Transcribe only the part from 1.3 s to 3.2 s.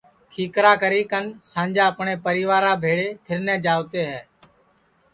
سانجا اپٹؔے پریوا بھیݪے